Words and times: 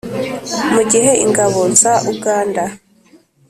mu 0.73 0.81
gihe 0.91 1.11
ingabo 1.25 1.59
za 1.81 1.93
uganda 2.11 2.63
(nra) 2.67 2.67